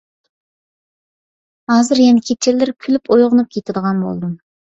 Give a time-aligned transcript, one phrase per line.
[1.73, 4.35] ھازىر يەنە كېچىلىرى كۈلۈپ ئويغىنىپ كېتىدىغان بولدۇم.